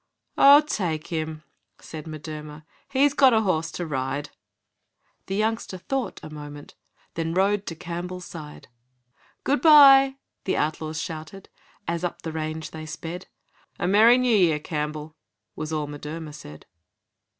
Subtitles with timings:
[0.35, 1.43] 'Oh, take him!'
[1.79, 4.31] said M'Durmer, 'He's got a horse to ride.'
[5.27, 6.73] The youngster thought a moment,
[7.13, 8.67] Then rode to Campbell's side
[9.43, 11.49] 'Good bye!' the outlaws shouted,
[11.87, 13.27] As up the range they sped.
[13.77, 15.15] 'A Merry New Year, Campbell,'
[15.55, 16.65] Was all M'Durmer said.